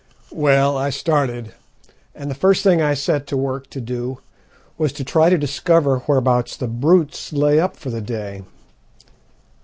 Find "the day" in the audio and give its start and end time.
7.91-8.41